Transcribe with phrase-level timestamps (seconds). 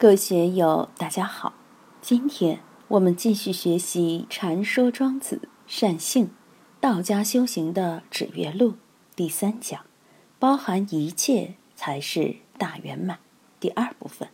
[0.00, 1.54] 各位学友，大家好。
[2.00, 6.30] 今天我们继续学习《禅说庄子善性
[6.80, 8.70] 道家修行的指月录》
[9.16, 9.84] 第三讲，
[10.38, 13.18] 包含一切才是大圆满。
[13.58, 14.28] 第二部分，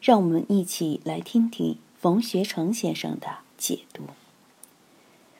[0.00, 4.02] 让我们一起来听听冯学成先生的解读。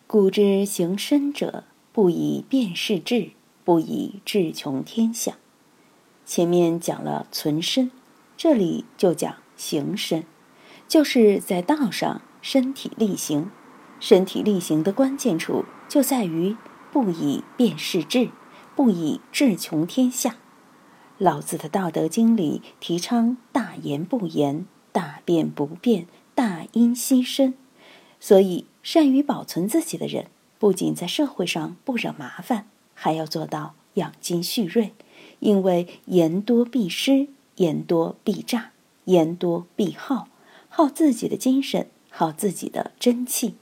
[0.06, 3.32] 古之行深者，不以辨识智，
[3.64, 5.38] 不以智穷天下。
[6.24, 7.90] 前面讲了存身，
[8.36, 9.38] 这里就讲。
[9.56, 10.24] 行身，
[10.86, 13.50] 就是在道上身体力行。
[13.98, 16.56] 身体力行的关键处就在于
[16.92, 18.30] 不以辨识智，
[18.74, 20.36] 不以智穷天下。
[21.18, 27.54] 老子的《道德经》里提倡大言不言，大辩不辩，大音希声。
[28.20, 30.26] 所以，善于保存自己的人，
[30.58, 34.92] 不仅在社会上不惹麻烦，还要做到养精蓄锐。
[35.38, 38.72] 因为言多必失，言多必诈。
[39.06, 40.28] 言多必耗，
[40.68, 43.56] 耗自己的精神，耗自己的真气。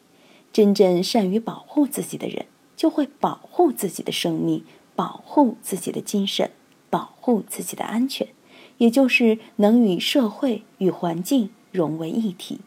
[0.53, 4.64] 真正善于保护自己的人，就会保护自己的生命，
[4.95, 6.51] 保护自己的精神，
[6.91, 8.28] 保护自己的安全，
[8.78, 12.61] 也就是能与社会与环境融为一体。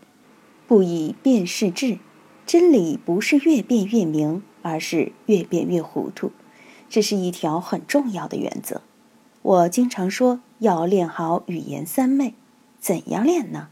[0.68, 2.00] 不以辨识智，
[2.46, 6.32] 真理不是越辩越明，而是越辩越糊涂。
[6.90, 8.82] 这是一条很重要的原则。
[9.42, 12.34] 我经常说，要练好语言三昧。
[12.80, 13.70] 怎样练呢？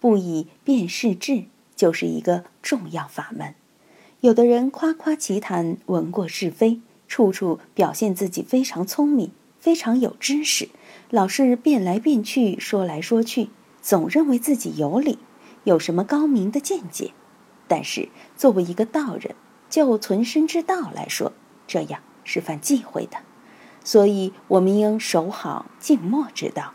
[0.00, 1.44] 不以辨识智，
[1.76, 3.54] 就是一个重要法门。
[4.20, 10.68] 有的人夸夸其谈，闻过是非，处处表现自己非常聪明，非常有知识，
[11.10, 13.50] 老是变来变去，说来说去，
[13.80, 15.18] 总认为自己有理，
[15.64, 17.12] 有什么高明的见解。
[17.68, 19.34] 但是作为一个道人，
[19.70, 21.32] 就存身之道来说，
[21.66, 23.18] 这样是犯忌讳的。
[23.84, 26.74] 所以，我们应守好静默之道。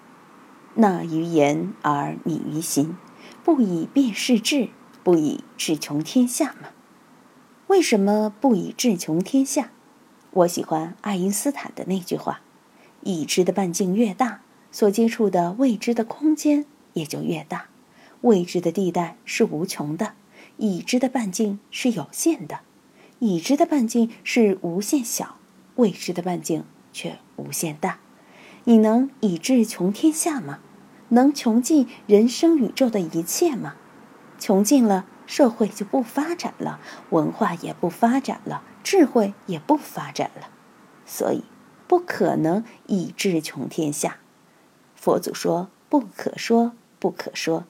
[0.79, 2.95] 纳于言而敏于行，
[3.43, 4.69] 不以辨识智，
[5.03, 6.69] 不以智穷天下嘛？
[7.65, 9.71] 为什么不以智穷天下？
[10.29, 12.41] 我喜欢爱因斯坦的那句话：
[13.01, 14.41] 已知的半径越大，
[14.71, 17.69] 所接触的未知的空间也就越大。
[18.21, 20.13] 未知的地带是无穷的，
[20.57, 22.59] 已知的半径是有限的。
[23.17, 25.37] 已知的半径是无限小，
[25.77, 26.63] 未知的半径
[26.93, 27.97] 却无限大。
[28.65, 30.59] 你能以智穷天下吗？
[31.09, 33.75] 能穷尽人生宇宙的一切吗？
[34.39, 36.79] 穷尽了，社会就不发展了，
[37.09, 40.49] 文化也不发展了，智慧也不发展了。
[41.05, 41.43] 所以，
[41.87, 44.17] 不可能以智穷天下。
[44.95, 47.65] 佛祖说：“不可说，不可说。”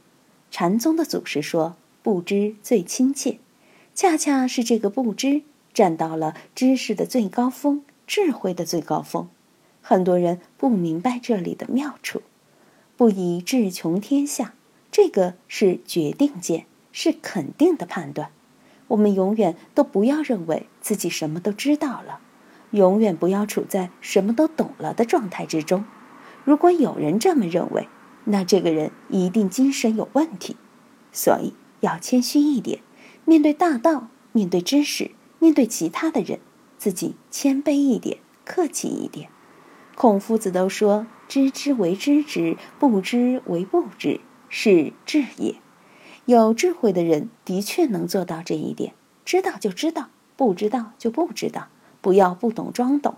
[0.50, 3.40] 禅宗的祖师说：“不知最亲切。”
[3.94, 5.44] 恰恰是这个不知，
[5.74, 9.30] 站到了知识的最高峰，智慧的最高峰。
[9.82, 12.22] 很多人不明白这里的妙处。
[12.98, 14.56] 不以智穷天下，
[14.92, 18.32] 这个是决定键，是肯定的判断。
[18.88, 22.22] 我们永远都不要认为自己什么都知道了，
[22.72, 25.86] 永远不要处在什么都懂了的状态之中。
[26.44, 27.88] 如果有人这么认为，
[28.24, 30.58] 那这个人一定精神有问题。
[31.12, 32.80] 所以要谦虚一点，
[33.26, 36.40] 面对大道，面对知识，面对其他的人，
[36.80, 39.30] 自己谦卑一点，客气一点。
[39.94, 41.06] 孔夫子都说。
[41.28, 45.56] 知之为知之，不知为不知，是智也。
[46.26, 48.94] 有智慧的人的确能做到这一点：
[49.26, 51.68] 知道就知道，不知道就不知道，
[52.02, 53.16] 不要不懂装懂。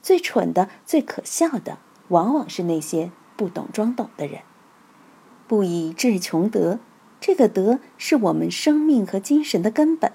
[0.00, 1.78] 最蠢的、最可笑的，
[2.08, 4.40] 往往是那些不懂装懂的人。
[5.46, 6.80] 不以智穷德，
[7.20, 10.12] 这个德是我们生命和精神的根本。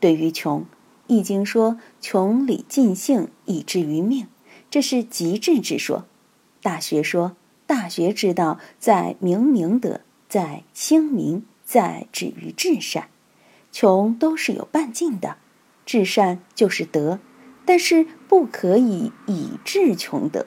[0.00, 0.62] 对于穷，
[1.06, 4.26] 《易经》说：“穷理尽性，以至于命。”
[4.70, 6.06] 这是极致之说。
[6.62, 13.08] 大学说，大学之道在明明德，在清明，在止于至善。
[13.72, 15.36] 穷都是有半径的，
[15.86, 17.18] 至善就是德，
[17.64, 20.46] 但是不可以以智穷德。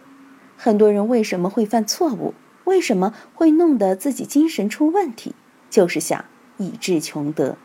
[0.58, 2.34] 很多人为什么会犯错误？
[2.66, 5.36] 为什么会弄得自己精神出问题？
[5.70, 6.26] 就是想
[6.58, 7.58] 以智穷德。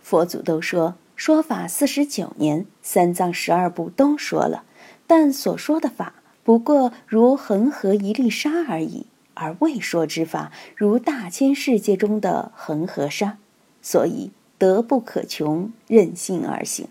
[0.00, 4.64] 佛祖都说，说法四十九年，三藏十二部都说了，
[5.06, 6.14] 但所说的法。
[6.42, 13.38] 不过如恒河一粒沙而已，而未说之法如大千世界中的恒河沙，
[13.82, 16.88] 所以德不可穷，任性而行。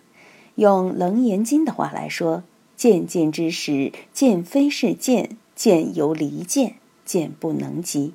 [0.56, 2.44] 用《楞严经》的话来说
[2.76, 6.76] ：“见见之时，见非是见，见犹离见，
[7.06, 8.14] 见不能及。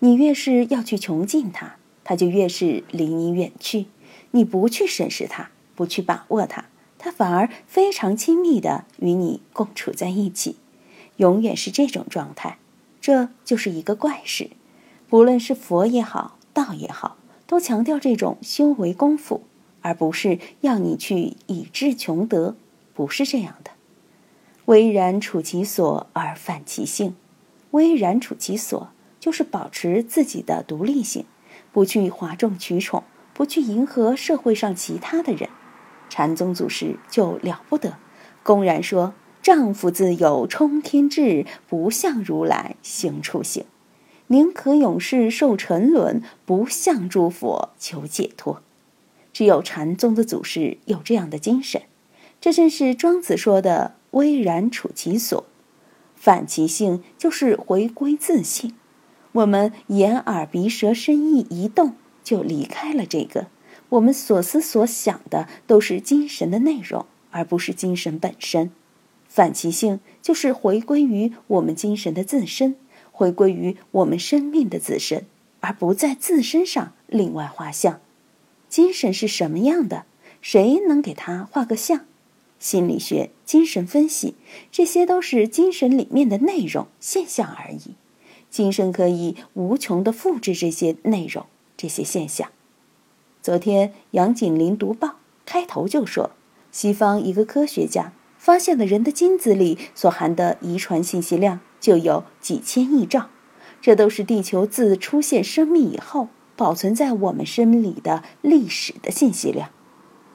[0.00, 3.86] 你越是要去穷尽它，它就越是离你远去。
[4.32, 6.64] 你不去审视它，不去把握它，
[6.98, 10.56] 它反而非常亲密的与你共处在一起。”
[11.16, 12.58] 永远是这种状态，
[13.00, 14.50] 这就是一个怪事。
[15.08, 19.42] 不论是佛也好，道也好，都强调这种修为功夫，
[19.82, 22.56] 而不是要你去以智穷德，
[22.94, 23.72] 不是这样的。
[24.66, 27.14] 巍然处其所而反其性，
[27.72, 28.88] 巍然处其所
[29.20, 31.26] 就是保持自己的独立性，
[31.72, 33.02] 不去哗众取宠，
[33.34, 35.50] 不去迎合社会上其他的人。
[36.08, 37.98] 禅宗祖师就了不得，
[38.42, 43.64] 公然说：“丈夫自有冲天志，不向如来行处行；
[44.28, 48.62] 宁可永世受沉沦，不向诸佛求解脱。”
[49.32, 51.82] 只有禅宗的祖师有这样的精神，
[52.40, 55.44] 这正是庄子说的“巍然处其所，
[56.14, 58.74] 反其性”，就是回归自性。
[59.32, 63.46] 我们眼耳鼻舌身意一动，就离开了这个。
[63.88, 68.70] 我们所思所想的都是精神的内容，而不是精神本身。
[69.32, 72.76] 反其性就是回归于我们精神的自身，
[73.10, 75.24] 回归于我们生命的自身，
[75.60, 78.02] 而不在自身上另外画像。
[78.68, 80.04] 精神是什么样的？
[80.42, 82.04] 谁能给他画个像？
[82.58, 84.34] 心理学、精神分析，
[84.70, 87.94] 这些都是精神里面的内容现象而已。
[88.50, 91.46] 精神可以无穷的复制这些内容、
[91.78, 92.50] 这些现象。
[93.40, 96.32] 昨天，杨景林读报开头就说，
[96.70, 98.12] 西方一个科学家
[98.42, 103.28] 发现了人的精子里所含的遗传信息量就有几千亿兆，
[103.80, 109.68] 这都是地球自出现生命以后保存在我们身里的历史的信息量。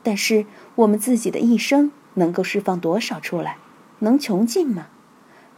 [0.04, 0.46] 但是
[0.76, 3.58] 我们自己的一生能够释放多少出来？
[4.00, 4.88] 能穷尽吗？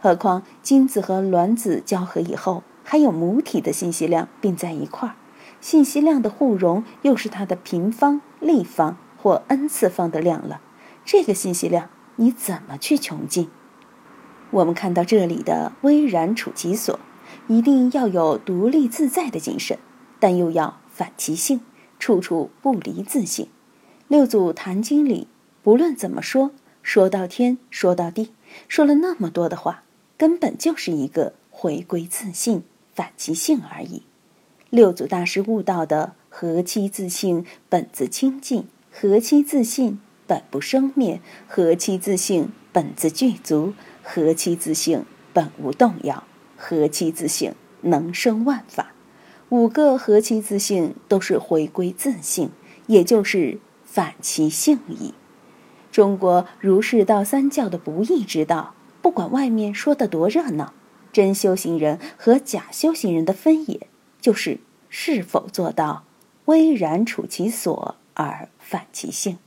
[0.00, 5.14] 何况精子和卵子交合以后，还有母体的信息量并在一块儿。
[5.60, 10.60] 信息量的互融又是它的平方、立方或 n 次方的量了。
[11.04, 11.88] 这个信息量
[12.20, 13.48] 你怎么去穷尽？
[14.50, 17.00] 我们看到这里的巍然处其所，
[17.48, 19.78] 一定要有独立自在的精神，
[20.18, 21.62] 但又要反其性，
[21.98, 23.48] 处处不离自性。
[24.06, 25.28] 六祖坛经里，
[25.62, 26.50] 不论怎么说，
[26.82, 28.34] 说到天，说到地，
[28.68, 29.84] 说了那么多的话，
[30.18, 32.64] 根本就是一个回归自信、
[32.94, 34.02] 反其性而已。
[34.68, 39.98] 六祖大师悟道的“何其自性，本自清净；何其自信，
[40.30, 41.18] 本不生灭；
[41.48, 43.72] 何其自性，本自具足；
[44.04, 46.22] 何其自性，本无动摇；
[46.56, 48.92] 何其自性，能生万法。”
[49.50, 52.52] 五个“何其自性”都是回归自性，
[52.86, 55.14] 也就是反其性矣。
[55.90, 60.72] 中国儒释道三教的不义之道，不管外面说的多热闹，
[61.12, 63.88] 真修行人和假修行人的分野。
[64.20, 66.04] 就是是否做到
[66.44, 69.38] 巍然处其所而反其性？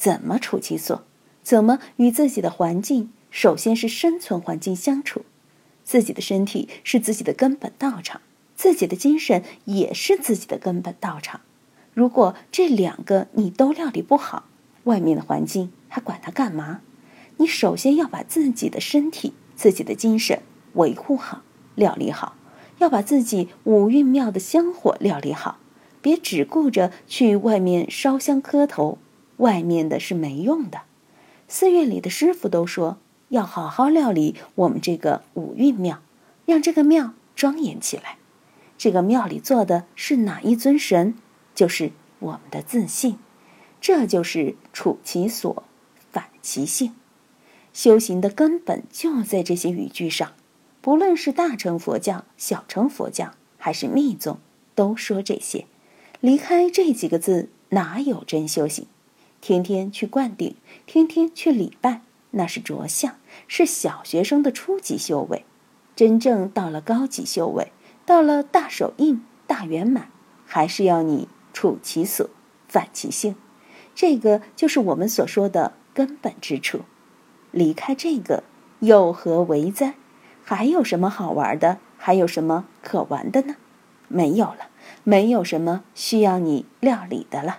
[0.00, 1.04] 怎么处其所？
[1.42, 5.26] 怎么与自己的环境，首先是生存环境相处？
[5.84, 8.22] 自己的身体是自己的根本道场，
[8.56, 11.42] 自己的精神也是自己的根本道场。
[11.92, 14.44] 如果这两个你都料理不好，
[14.84, 16.80] 外面的环境还管它干嘛？
[17.36, 20.40] 你首先要把自己的身体、自己的精神
[20.76, 21.42] 维护好、
[21.74, 22.36] 料理好。
[22.78, 25.58] 要把自己五蕴庙的香火料理好，
[26.00, 28.96] 别只顾着去外面烧香磕头，
[29.40, 30.82] 外面的是没用的。
[31.48, 32.98] 寺院里的师傅都说，
[33.28, 36.00] 要好好料理我们这个五蕴庙，
[36.46, 38.16] 让这个庙庄严起来。
[38.78, 41.14] 这个庙里坐的是哪一尊神？
[41.54, 43.18] 就是我们的自信。
[43.80, 45.64] 这就是处其所，
[46.10, 46.94] 反其性。
[47.72, 50.32] 修行的根本就在这些语句上。
[50.80, 54.38] 不论是大乘佛教、小乘佛教，还是密宗，
[54.74, 55.66] 都说这些。
[56.20, 58.86] 离开这几个字，哪有真修行？
[59.40, 60.54] 天天去灌顶，
[60.86, 63.16] 天天去礼拜，那是着相，
[63.48, 65.44] 是小学生的初级修为。
[65.96, 67.72] 真正到了高级修为，
[68.04, 70.08] 到了大手印、大圆满，
[70.46, 72.28] 还是要你处其所，
[72.68, 73.34] 反其性。
[73.94, 76.80] 这个就是我们所说的根本之处。
[77.50, 78.44] 离开这个，
[78.80, 79.94] 又何为哉？
[80.44, 81.78] 还有什么好玩的？
[81.96, 83.56] 还有什么可玩的呢？
[84.08, 84.68] 没有了，
[85.04, 87.58] 没有什么需要你料理的了。